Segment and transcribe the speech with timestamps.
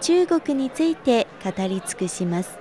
[0.00, 2.58] 中国について語り尽くします。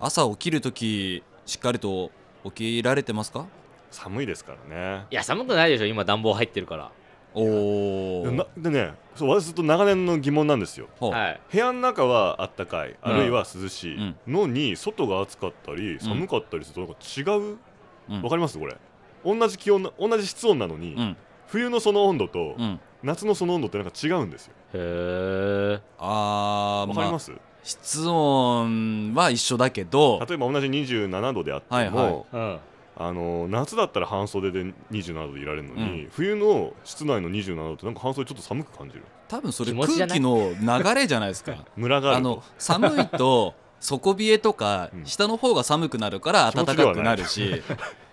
[0.00, 2.10] 朝起きるときしっかりと
[2.44, 3.46] 起きられてますか？
[3.90, 5.06] 寒いですからね。
[5.10, 5.86] いや寒くないでしょ。
[5.86, 6.92] 今暖房入ってるから。
[7.36, 10.88] おおなでねそう私ずっと長年の疑問なんですよ。
[11.00, 11.40] はい。
[11.50, 14.16] 部屋の中はあったかいあるいは涼しいうん。
[14.28, 17.58] のに外が暑かったり寒かったりするとなんか違う？
[18.10, 18.22] うん。
[18.22, 18.58] わかります？
[18.58, 18.76] これ。
[19.24, 21.16] 同じ気温な同じ室温なのにうん。
[21.48, 24.52] 冬のその温度とうん夏のその温度ってなんか違うんですよ。
[24.74, 27.32] へえああわかります？
[27.62, 31.92] 室温は一緒だけど例えば同じ27度であってはいはい。
[31.92, 32.58] もうん。
[32.96, 39.02] あの夏だったら半袖で27度でいられるのうに冬の室内の27度ってなんか半袖ちょっと寒く感じる。
[39.26, 41.56] 多分それ空気の流れじゃないですか。
[41.76, 42.30] ムラがあると。
[42.30, 45.06] あの寒いと底冷えとかうん。
[45.06, 47.62] 下の方が寒くなるから暖かくなるし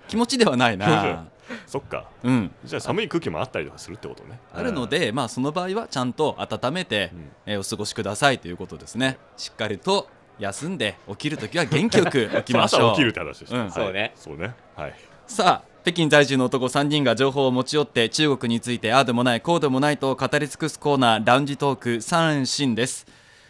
[0.07, 0.77] 気持ちではない。
[0.77, 1.27] な
[1.67, 2.05] そっか。
[2.23, 2.51] うん。
[2.63, 4.39] じゃあ寒い空気もあったりとかするってことね。
[4.53, 7.31] あるのでまあその場合はちゃんと温めてうん。
[7.45, 9.17] えーお過ごしくださいということですね。
[9.37, 10.07] しっかりと
[10.39, 12.91] 休んで起きるときは元気よく 起きましょう。
[12.91, 13.61] 朝起きるって話でした、うん。
[13.63, 14.11] はいそうね。
[14.15, 14.53] そうね。
[14.75, 14.95] はい。
[15.27, 23.05] さあ北京在住の男3人が情報を持ち寄って中国についてああでもないこうでもないと語り尽くすコーナーラウンジトーク三新です。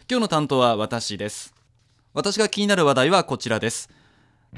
[0.10, 1.54] 今日の担当は私です。
[2.14, 3.90] 私が気になる話題はこちらです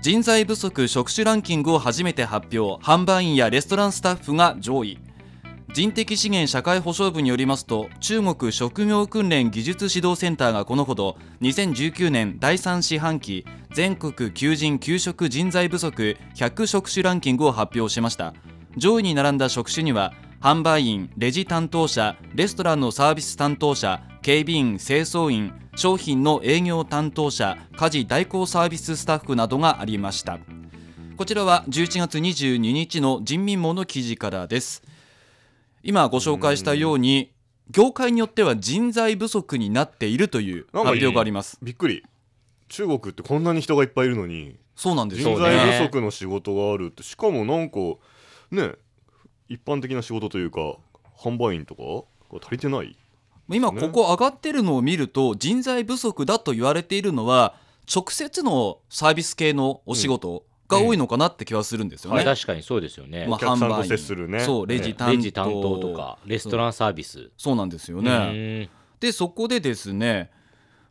[0.02, 5.00] 人材不足職種ランキングを初めて発表販売員やレストランスタッフが上位。
[5.74, 18.34] 人的資源社会保障部によりますと中国職業訓練技術指導センターがこのほど2019年第3四半期全国求人・給食人材不足100職種ランキングを発表しました。
[18.76, 30.39] 上位に並んだ職種には販売員レジ担当者レストランのサービス担当者警備員清掃員商品の営業担当者家事代行サービススタッフなどがありました。
[31.17, 34.81] こちらは11月22日の人民網の記事からです。
[35.84, 37.34] 今ご紹介したように
[37.69, 41.59] 業界によっては人材不足になっているという発表があります。
[41.61, 42.01] びっくり。
[42.69, 47.03] 中国ってこんなに人がいっぱいいるのにそうなんですよ人材不足の仕事があるって。
[47.03, 47.78] しかもなんか
[48.51, 48.72] ね
[49.50, 50.78] 一般的な仕事というか
[51.17, 51.84] 販売員とか
[52.34, 52.95] が足りてない
[53.50, 57.56] 今ここ上がってるのを見ると人材不足だと言われているのは
[57.94, 62.24] 直接のサービス系のお仕事が多いのかなって気はするんですよね。
[62.24, 63.28] 確かにそうですよね。
[63.28, 64.40] まあ販売員接するね。
[64.40, 67.32] そうレジ担当レジ担当とかレストランサービス。
[67.38, 67.56] そう。
[67.56, 68.70] なんですようね。
[69.00, 70.32] でそこでですね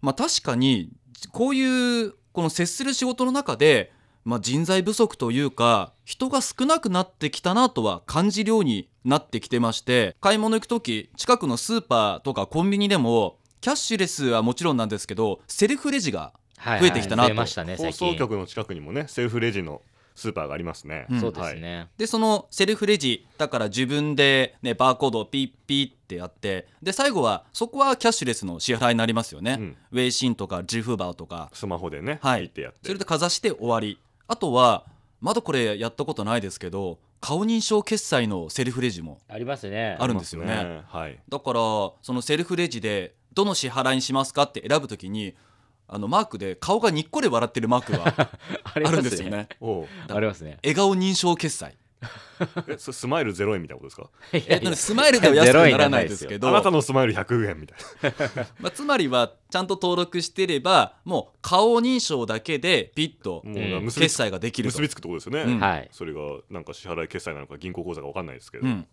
[0.02, 0.90] まあ確かに
[1.30, 3.92] こういうこの接する仕事の中で、
[4.24, 17.28] まあ、人材不足というか人が少なくなってきたなとは感じるようになってきてまして買い物行く時近くのスーパーとかコンビニでもキャッシュレスはもちろんなんですけどセルフレジがはい増えてきたなと。
[17.28, 19.82] 増えましたね放送局の近くにもねセルフレジの
[20.14, 21.20] スーパーがありますね、うん。
[21.20, 21.88] そうですね。
[21.96, 29.76] でそのセルフレジだから自分で、ね、バーコードをピッピッってやってで最後はそこはキャッシュレスの支払いになりますよね、うん。
[29.90, 31.50] ウェイシンとかジフバーとか。
[31.54, 32.42] スマホでね、はい。
[32.42, 32.78] 行ってやって。
[32.82, 33.98] それでかざして終わり。
[34.28, 34.84] あとは
[35.22, 39.96] まだこれやったことないですけど顔認証決済のセルフレジもありますね。
[40.00, 40.82] あるんですよね。
[40.88, 41.18] はい。
[41.28, 41.60] だから
[42.02, 45.34] そのセルフレジでどの支払いにしますかって選ぶときに
[45.86, 48.08] あのマークで顔がにっこり笑ってるマークが
[48.64, 49.48] ああるんですよね。
[50.08, 50.58] ありますね。
[50.64, 51.76] 笑顔認証決済
[52.68, 54.10] えそスマイル0円みたいなことですか？
[54.52, 56.48] えっとねスマイルでは安くならないですけど。
[56.48, 57.78] あなたのスマイル100円みたい
[58.60, 63.44] まあ、つまりはちゃんと登録してればもう顔認証だけでピッと
[63.84, 64.78] 決済ができると。
[64.78, 65.60] 結びつくってことですよね、うん。
[65.60, 65.88] はい。
[65.92, 66.20] それが
[66.50, 68.86] なんか支払い決済なのか銀行口座か分かんないですけど、うん、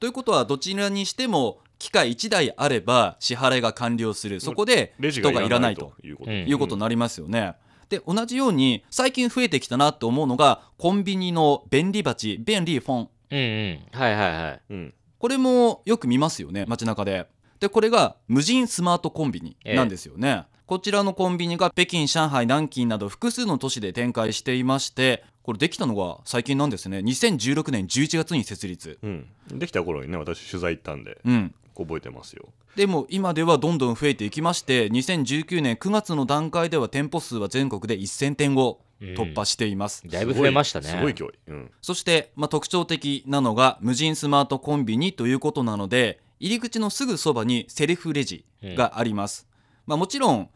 [0.00, 4.40] ということはどちらにしても機械1台あれば支払いが完了する。
[4.40, 6.48] そこでレジ人がいがいらないとということ、うん。
[6.48, 7.54] いうことになりますよね。
[7.88, 13.08] で同じように最近増えてきたなと思うのがコンビニの便利鉢便利フォン。
[13.30, 13.98] うんうん。
[13.98, 14.60] はいはいはい。
[14.70, 14.94] うん。
[15.18, 17.26] これもよく見ますよね街中で。
[17.60, 20.44] でこれが無人スマートコンビニなんですよね。
[20.66, 26.98] こちらのコンビニが北京上海南京など複数の都市で展開していましてこれできたのが最近なんですね。
[26.98, 28.98] 2016年11月に設立。
[29.02, 31.18] うん、できた頃にね私取材行ったんで。
[31.24, 31.54] うん、
[31.84, 32.48] 覚えてますよ。
[32.76, 40.88] でも今ではどんどん増えていきまして2019年9月の段階では店舗数は全国で1000店を突破しています、だいぶ増えましたね。
[40.88, 49.46] すごい勢い、うん、そして、まあ、特徴的なのが無人スマートコンビニということなので入り口のすぐそばにセルフレジがあります、
[49.86, 50.50] まあ、もちろん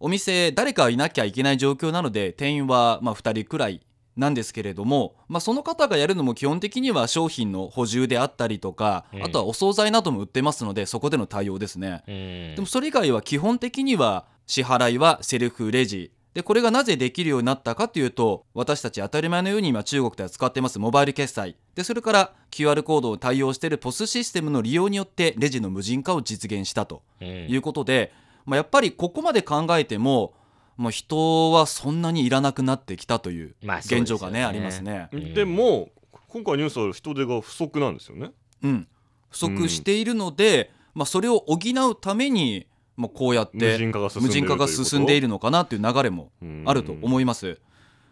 [0.00, 3.80] お店誰かいなきゃいけない状況なので店員はまあ2人くらい
[4.16, 9.24] なんですけれども、まあ、その方がやるのも基本的には商品の補充であったりとか、うん。
[9.24, 12.02] あとはお惣菜なども売ってますのでそこでの対応ですね。
[12.06, 12.54] うん。
[12.54, 16.12] でもそれ以外は基本的には支払いはセルフレジ。
[16.34, 20.78] でこれがなぜできるようになったかというと私たち当たり前のように今中国では使ってます。
[20.78, 21.56] モバイル決済。
[21.74, 27.28] でそれから QR コードを対応しているポスシステムの利用によってレジの無人化を実現したとうん。
[27.48, 28.12] いうことで、
[28.44, 30.34] まあ、やっぱりここまで考えても、
[30.76, 34.06] まあ、人はそんなにいらなくなってきたという現ですよね。
[34.06, 35.08] 状がねありますね。
[35.16, 35.34] ん。
[35.34, 35.90] でも
[36.28, 38.30] 今回ニュースは人手が不足なんですよね。
[38.62, 38.88] うん、
[39.30, 42.66] 不足しているので、まあ、それを補うために、
[42.96, 47.60] まあ、こうやって無人化が進んでいる無人化が進んでいるのかなという流れもうんあると思います。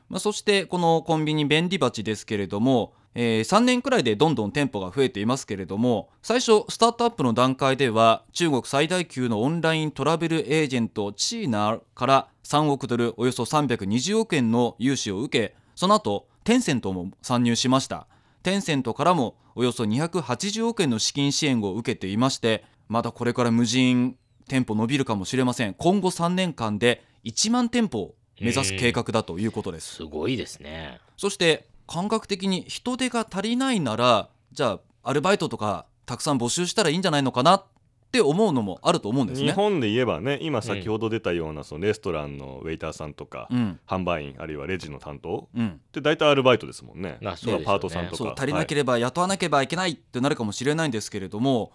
[0.09, 18.07] まあ、そしてこのコンビニ便利鉢ですけれども、えー3年くらいでどんどん店舗が増えていますけれども最初スタートアップの段階では中国最大級のオンライントラベルエージェントチーナーから3億ドルおよそ320億円の融資を受けその後テンセントも参入しました。
[18.43, 24.17] テンセントからもおよそ280億円の資金支援を受けていましてまだこれから無人
[24.49, 25.75] 店舗伸びるかもしれません。
[25.75, 29.97] 今後3年間で1万店舗を目指す計画だということです。
[29.97, 30.99] すごいですね。
[31.17, 37.65] そして感覚的に人手が足りないならじゃあアルバイトとかたくさん募集したらいいんじゃないのかなっ
[38.13, 39.49] て思うのもあると思うんですね。
[39.49, 43.81] 日本で言えばね今先ほど出たようなそのレストランのウェイターさんとか、うん。
[43.89, 47.19] 販売員あるいはレジの担当うん、って大体アルバイトですもんね。
[47.21, 47.65] まあそうね。
[47.65, 48.17] パートさんとか。
[48.17, 51.73] そう足りなけれれば雇わなければいけないってなるかもしれないんですけれども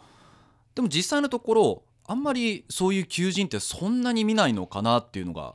[0.76, 5.54] でも実際のところあんまりそういう求人ってそんなに見ないのかなっていうのが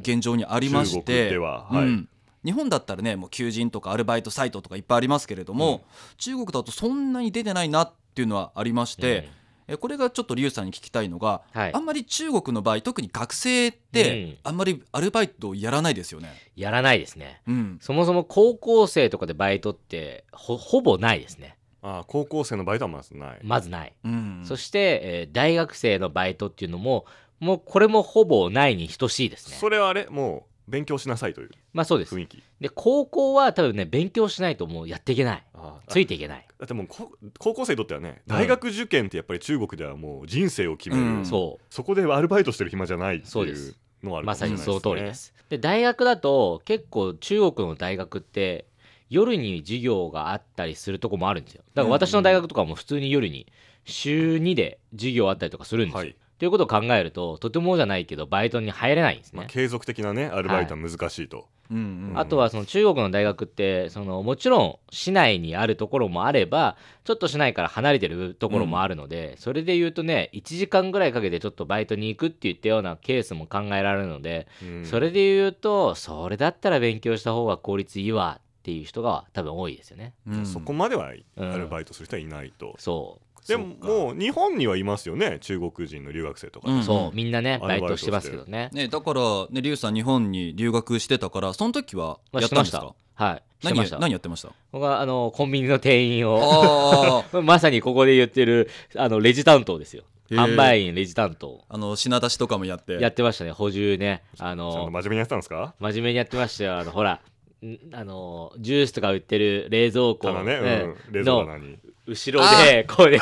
[0.00, 1.84] 現状にありまし中て国でははい。
[1.84, 2.08] うん
[2.44, 5.84] 日本だったらねもう求人とかアルバイトサイトとかいっぱいありますけれども、
[6.18, 9.28] 中国だとそんなに出てないなっていうのはありまして、
[9.68, 11.72] えこれがちょっとリュウさんに聞きたいのが、はい。
[11.72, 13.78] あんまり中国の場合特に学生っうん。
[13.92, 16.32] てあんまりアルバイトをやらないですよね。
[16.56, 21.56] やらないですねうん、そもそも高校生とかでバイトってほほぼないですね。
[21.80, 24.42] ああ高校生のバイトはまずない、まずない、うん。
[24.44, 27.06] そして、えー大学生のバイトっていうのも
[27.40, 29.56] もうこれもほぼないに等しいですね。
[29.56, 30.06] それはあれ？
[30.10, 32.14] もう勉強しなさいというまあそうです。
[32.14, 32.42] 雰囲気。
[32.60, 35.44] で高校は多分ね勉強しないともうやっていけない。
[35.88, 36.46] ついていけない。
[36.58, 41.26] だってもうこ高校生にとってはねうん大学受験ってやっぱり中国ではもう人生を決める、うん。
[41.26, 45.34] そそこでアルバイトしてる暇じゃないっていうのはあるかうまさにその通りです。
[45.48, 48.66] で大学だと結構中国の大学って
[49.10, 51.62] 夜に授業があったりするとこもあるんですよ。
[51.74, 53.46] だから私の大学とかも普通に夜に
[53.84, 61.78] 週2で授業あったりとかするんですよ、はいということを考えるととてもじゃないけどバイトに入れないんですね、まあ、継続的なねアルバイトは難しいと、うんう
[62.14, 74.84] んあとはその中国の大学ってそのもちろん市内にあるところもあればちょっと市内から離れてるところもあるので、それで言うとね1時間ぐらいかけてちょっとバイトに行くって言ったようなケースも考えられるので、うん。
[74.84, 80.12] それで言うとそれだったら勉強した方が効率いいわっていう人が多分多いですよね。
[80.26, 80.44] うん。
[80.44, 81.52] そこまではうん。
[81.52, 86.82] アルバイトする人はいないと、そうでももう日本にはいますよね中国人の留学生とか、うん。
[86.84, 88.10] そうみんなねバイトして。
[88.12, 88.70] ますけどね。
[88.72, 92.78] ね、だから、ね、リュウさん日本に留学してたからその時はまあやったんですか？
[92.78, 93.24] してました。
[93.24, 93.42] はい。
[93.64, 93.98] 何ました。
[93.98, 94.50] 何やってました？
[94.70, 97.24] 僕はあのコンビニの店員を。
[97.32, 100.04] あ まさにここで言ってるあのレジ担当ですよ。
[100.30, 101.64] 販売員レジ担当。
[101.68, 102.94] あの品出しとかもやって。
[102.94, 104.22] やってましたね補充ね。
[104.38, 105.74] あの真面目にやってたんですか？
[105.80, 106.78] 真面目にやってましたよ。
[106.78, 107.20] あのほら
[107.64, 110.18] んあのジュースとか売ってる冷蔵庫。
[110.22, 113.18] ただね、ねうん、冷蔵庫のに後ろで こうね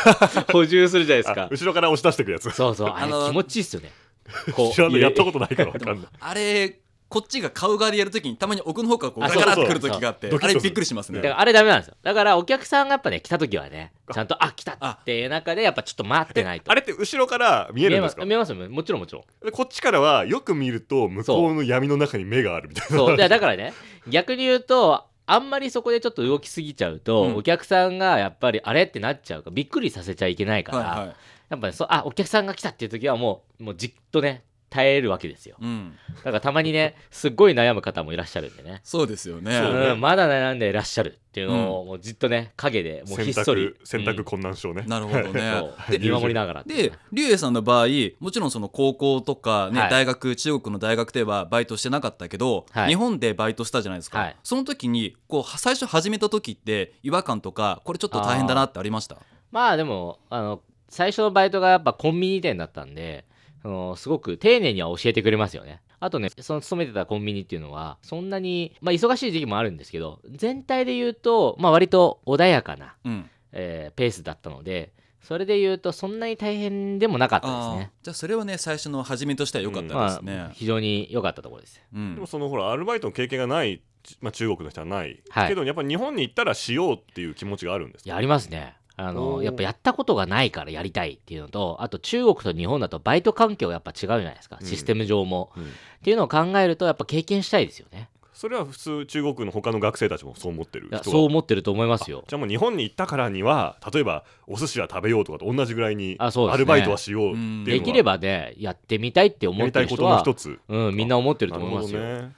[0.53, 1.43] 補充するじゃないですか。
[1.45, 2.51] あ後ろから押し出してくやつ。
[2.51, 2.89] そうそう。
[2.89, 3.91] あれ気持ちいいっすよね。
[4.55, 6.07] こ知らんの入れやったことないから分かんない。
[6.21, 11.21] あれこっちが買う側でやるときにたまに奥の方からこうあガラガラってくる時があってあれびっくりしますね。
[11.21, 11.97] だからあれダメなんですよ。
[12.05, 16.71] だからお客さんがやっぱね来た時はねちゃんとあ来たあっていう中でやっぱちょっと待ってないと。
[16.71, 18.25] あれって後ろから見えるんですか？
[18.25, 18.55] 見えます。
[18.55, 19.25] 見えますもちろんもちろん。
[19.45, 22.97] でこっちからはよく見ると向こうの闇の中に目があるみたいな。
[22.97, 23.17] そう。
[23.17, 23.75] でだからね
[24.07, 27.37] 逆に言うとあんまりそこでちょっと動きすぎちゃうと、うん。
[27.37, 31.17] お客さんがやっぱりあれってなっちゃうからびっくりさせちゃいけないから、はいはい。
[31.51, 35.57] やっぱりそうあお客さんが来たっていう時はもうもうじっとね耐えるわけですよ。
[35.61, 35.97] うん。
[36.19, 38.81] だからたまにねすっごい悩む方もいらっしゃるんでね。
[38.85, 39.59] そうですよね。
[39.59, 44.25] そうん、まだ悩んでいらっしゃるっていうのを、もうじっとね陰でもうひ選っそり択選択うん。
[44.25, 45.41] 困難症ね、なるほどね。
[45.91, 45.99] そう。
[45.99, 46.63] 見守りながら。
[46.65, 47.87] でリュウエイさんの場合
[48.21, 49.91] もちろんその高校とか、ねはい。
[49.91, 52.89] 大学中国の大学ではバイトしてなかったけど、はい。
[52.91, 54.37] 日本でバイトしたじゃないですか、はい。
[54.43, 59.17] その時にこう最初始めた時って違和感とかこれちょっと大変だなってありました？
[59.51, 63.25] まあでもあの最初のバイトがやっぱコンビニ店だったんで
[63.63, 65.83] あのすごく丁寧には教えてくれますよね。
[65.99, 73.31] あとねその勤めてたコンビニっていうのはそんなに、まあ、忙しい時期もあるんですけど全体で言うと、まあ、割と穏やかな、うん。
[73.53, 77.93] えーペースだったのでそれで言うとそんなに大変でもなかったですね。
[78.03, 81.83] じゃあそれはね最初の始めとしては良かったまあですね、非常に良かったところです。
[81.95, 82.15] うん。
[82.15, 83.83] でもそのほらアルバイトの経験がない、
[84.23, 85.49] まあ、中国の人はない、はい。
[85.49, 94.59] けどやっぱ日本に行ったらしようっていう気持ちがあるんですいやありますねあのやっぱやったことがないからやりたいっていうのとあと中国と日本だとバイト環境がやっぱ違うじゃないですか。
[94.61, 94.67] うん。
[94.67, 95.65] システム上も、うん。
[95.65, 95.67] っ
[96.03, 98.11] ていうのを考えるとやっぱ経験したいですよね。
[98.33, 102.25] それは普通中国の他の学生たちもそう思ってるそう思ってると思いますよ。
[102.27, 106.55] じゃあもう日本に行ったからには例えばお寿司は食べようとかと同じぐらいにあそうですね。
[106.55, 107.65] アルバイトはしようっていうのは。
[107.67, 112.35] できればねやってみたいって思やりたいことってる人はの一つうん、みんな思ってると思いますよ、ね。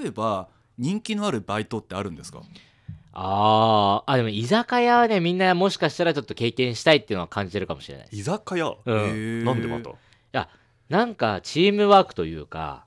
[0.00, 2.40] 例えば人気のあるバイトってあるんですか？
[3.12, 4.10] あー。
[4.10, 8.16] あでも居酒屋はねみんなもしかしたらちょっと経験したいっていうのは感じてるかもしれないです。
[8.20, 9.44] 居酒屋、うん。
[9.44, 10.48] なんでまた？
[10.88, 12.84] なんかチームワークというか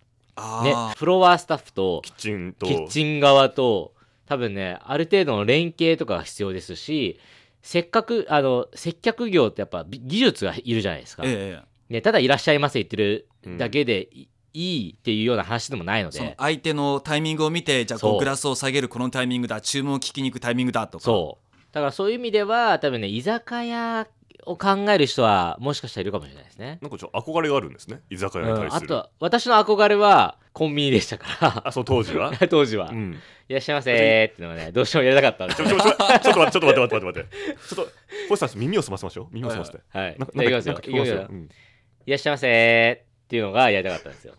[0.64, 2.68] ねフロアスタッフとキッチンと。
[2.68, 3.94] キッチン側と
[4.28, 7.20] 多分ねある程度の連携とかが必要ですし
[7.64, 13.28] せっかくあの接客業ってやっぱび技術がいるじゃないですか、ええね、ただいらっしゃいませ言ってる
[13.58, 16.36] だけでい,、いいっていうような話でもないので。
[16.38, 21.04] 相手のタイミングを見てじゃあこそううグラスを下げるこのタイミングだ注文を聞きに行くタイミングだとか。
[21.04, 21.56] そう。
[21.74, 24.08] だからそういう意味では多分ね居酒屋
[24.46, 32.32] を考える人はもしかしたらいるかもしれないですね、なんかちょっと憧れがあるんですね居酒屋にうん、あ対する、とは私の憧れはコンビニでしたかあそう当時は？
[32.32, 33.20] ら 当時は、いうん。
[33.50, 35.56] らっしゃいませーっていうのがねどうしてもやりたかったんで。
[35.56, 37.06] すちょちょちょちょっと待ってちょっと待って待って待って。
[37.06, 37.92] 待ってちょっと
[38.30, 40.74] 星さん耳を澄ませましょう耳を澄ませて、はいなじゃあいきますよ。
[40.74, 41.28] なんか聞こえますよ、いきますよ。
[41.30, 41.50] うん
[42.06, 44.36] いらっしゃいませーっていうのがやりたかったんですよ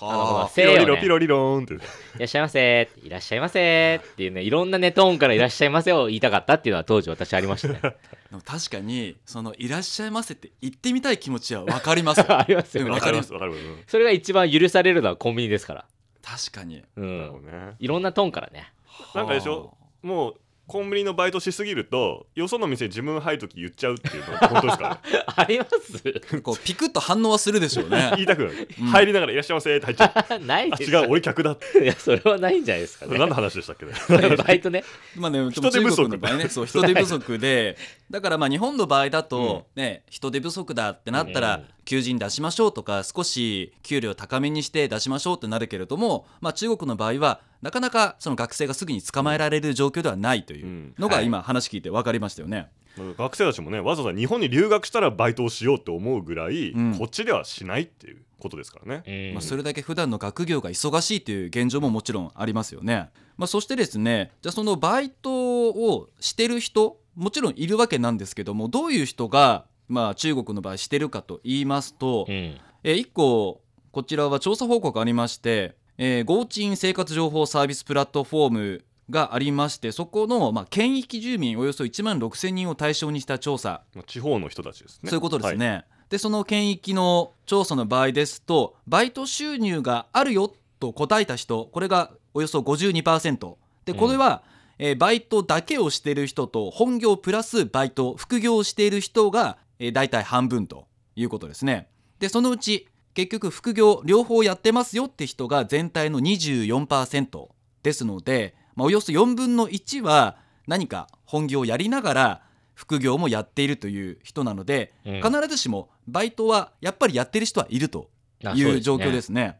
[0.00, 0.12] あ。
[0.12, 0.80] のこのはあピロせーをね。
[0.80, 1.78] リロピロリローンってい
[2.18, 7.80] らっしゃいませーいらっしゃいませーっていうねいろんなネトーンからいらっしゃいませを言いたかったっていうのは当時私ありましたね。
[8.30, 13.32] でも確かにそのいらっしゃいませって言ってみたい気持ちは分かりますありますようんわかります。
[13.32, 15.84] わかります、うんそれが一番許されるのはコンビニですから。
[16.22, 16.82] 確かに。
[16.96, 17.74] うなるほんどね。
[17.78, 18.72] いろんなトーンからね。
[19.14, 19.74] なんかでしょ？
[20.02, 25.00] もうコンビニのバイトしすぎるとよその店自分入るとき言っちゃうっていうのは本当ですか
[25.34, 26.08] あります？
[26.08, 28.12] はあこうピクッと反応はするでしょうね。
[28.16, 30.38] 言いたくなる、入りながらいらっしゃいませって入っちゃう。
[30.44, 31.82] ないですあ違う俺客だって。
[31.82, 33.18] いやそれはないんじゃないですかね。
[33.18, 33.92] 何の話でしたっけね。
[34.36, 34.84] バイトね。
[35.16, 36.08] まあね、人手不足。
[36.08, 37.76] の場合ね、そう人手不足で、
[38.10, 51.16] だからまあ日本の場合だと、ね、人手不足だってなったらうん、求人出しましょうとか、少し給料高めにして出しましょうってなるけれども、まあ中国の場合は、なかなかその学生がすぐに捕まえられる状況ではないというのはい。
[51.16, 52.68] が今話聞いて分かりましたよね。
[53.16, 56.98] 学生たちもねわざわざ日本に留学したらバイトをしようって思うぐらい、うん。
[56.98, 63.10] こっちではしないっていうことですからね、うんまあ、それだけ普段の学業が忙しいという現状ももちろんありますよね。
[63.36, 72.56] まあ、そしてですねじゃあそのバイトをしてる人もちろんいるわけなんですけどもどういう人が、まあ、中国の場合してるかと言いますと、うん。
[72.84, 73.60] え1個
[73.90, 83.82] こちらは調査報告ありまして、えー、ゴーチン生活情報サービスプラットフォームがありましてそこの、まあ、県域住民およそ1万6000人を対象にした調査。
[83.94, 85.10] まあ地方の人たちですね。
[85.10, 85.58] そういうことですはい。
[85.58, 85.84] ね。
[86.08, 94.42] でその県域の調査の場合ですとバイト収入があるよと答えた人これがおよそ52%でこれは、
[94.78, 100.86] えーバイトだけをしている人と本業プラスバイト副業をしている人が、えー、大体半分と
[101.16, 101.88] いうことですね。
[102.20, 102.86] でそのうち
[103.18, 107.48] 結局副業両方やってますよって人が全体の24%
[107.82, 110.36] ですので、まあ、およそ4分の1は
[110.68, 112.42] 何か本業をやりながら
[112.74, 115.20] 副業もやっているという人なので、うん。
[115.20, 118.08] 必ずしもバイトはやっぱりやってる人はいると
[118.54, 119.58] いうう状況ですすね。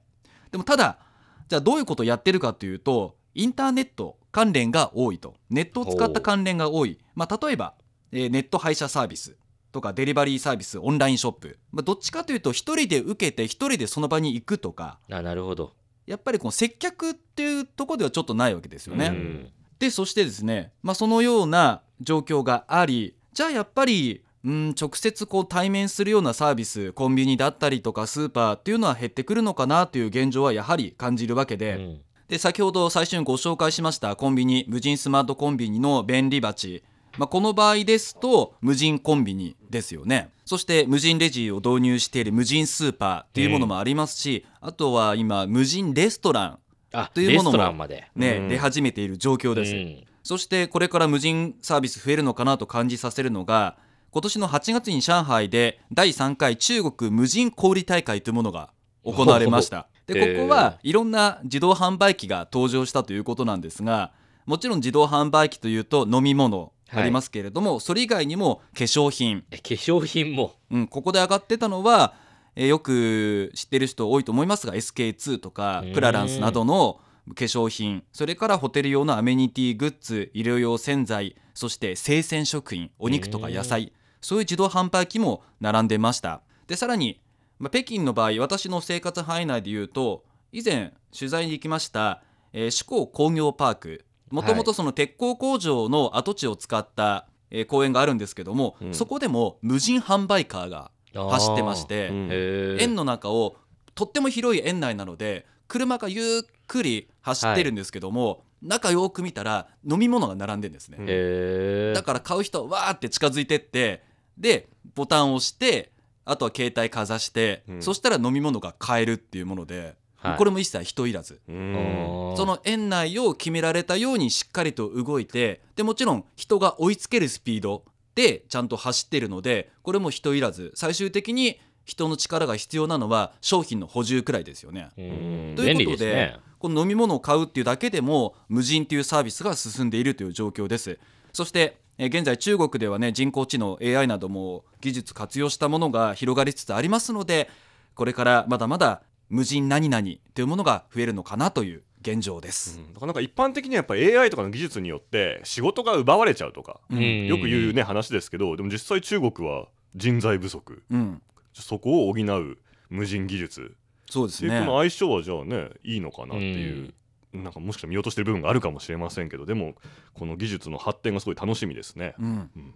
[0.53, 1.01] でもただ
[1.49, 5.35] じゃあどういうことをやってるかというとインターネット関連が多いと。
[5.51, 7.75] ネットを使った関連が多い、まあ、例えば、
[8.13, 9.37] えーネット配車サービス
[9.73, 14.99] とかデリバリーサービスオンラインショップ、まあ、どっちかというと一人で受けて一人でその場に行くとか。
[15.11, 15.75] あなるほど。
[16.07, 19.07] やっぱりこの接客っていうところではちょっとないわけですよね。
[19.07, 19.51] うん。
[19.79, 32.01] でそしてですね、まあ、そのような状況がありじゃあやっぱりうん直接こう対面するようなサービスコンビニだったりとかスーパーっていうのは減ってくるのかなという現状はやはり感じるわけで,、うん。
[32.29, 36.83] で先ほど最初にご紹介しましたコンビニ無人スマートコンビニの便利鉢、
[37.19, 40.31] まあ、この場合ですと無人コンビニですよね。
[40.45, 46.59] そして無人レジを導入している無人スーパーっていうものもありますし、あとは今無人レストラン
[46.93, 48.49] あというものもね、うん。
[48.49, 49.75] 出始めている状況です。
[49.75, 50.05] うん。
[50.23, 53.77] そしてこれから無人サービス増えるのかなと感じさせるのが
[54.11, 58.71] 今年の8月に上海で第3回中国無人小売大会というものが
[59.05, 59.89] 行われました。
[60.07, 64.13] でここはいろんな自動販売機が登場したということなんですが
[64.47, 70.55] もちろん自動販売機というと飲み物ありますけれども、それ以外にも化粧品、え化粧品も。
[70.71, 72.15] うん、ここで上がってたのは、
[72.57, 78.03] えーよく知ってる人多いと思いますが SK2 とかうんクラランスなどの化粧品。
[78.13, 83.93] それからホテル用のアメニティグッズ医療用洗剤そして生鮮食品お肉とか野菜。
[84.21, 86.43] そういう自動販売機も並んでました。
[86.67, 87.21] でさらに、
[87.59, 98.95] まあ、北京の場合私の生活範囲内で言うと以前取材に行きました、えー、四港工業パークもともとその鉄鋼工場の跡地を使った、えー公園があるんですけども、うん。
[98.95, 102.77] そこでも無人販売カーが走ってまして、うん。
[102.79, 103.57] 園の中を
[103.95, 114.03] とっても広い園内なので車がゆっくり走ってるんですけども、中よく見たら飲み物が並んでんですね、だから買う人はわーって近づいてって
[114.37, 115.93] でボタンを押して
[116.25, 117.83] あとは携帯かざして、うん。
[117.83, 120.39] そしたら飲み物が買えるっていうもので、はい。
[120.39, 127.85] これも一切人いらず、その園内を決められたようにしっかりと動いてでもちろん人が追いつけるスピード
[128.15, 130.73] でちゃんと走ってるのでこれも人いらず。
[130.75, 134.91] 最終的に人の力が必要なのは商品の補充くらいですよね。
[134.99, 135.55] うん。
[135.57, 136.37] ということでね。
[136.59, 140.99] この飲み物を買うっていうだけでも無人っていうサービスが進んでいるという状況です。
[141.33, 147.49] そしてえー現在中国ではね人工知能 AI なども技術活用したものが広がりつつありますので
[147.95, 152.95] これからまだまだ無人何々というものが増えるのかなという現状です、うん。
[152.95, 156.81] だからなんか一般的にはやっぱ AI とかの技術によって仕事が奪われちゃうとか。
[156.91, 157.27] うん。
[157.27, 160.83] よく言うね話ですけどでも実際中国は人材不足。
[160.91, 162.59] うん、そこを補う
[162.89, 163.75] 無人技術。
[164.11, 164.49] そうですね。
[164.49, 166.95] っていうこの相性はじゃあねいいのかなっていう、
[167.33, 169.75] なんかもしかしたら見落としてる部分があるかもしれませんけどでも
[170.15, 172.15] この技術の発展がすごい楽しみですね。
[172.19, 172.51] うん。
[172.57, 172.75] うん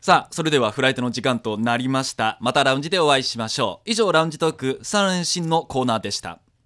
[0.00, 2.38] さあそれではフライトの時間となりました。
[2.40, 3.90] またラウンジでお会いしましょう。
[3.90, 6.38] 以上ラウンジトーク3連新のコーナーでした。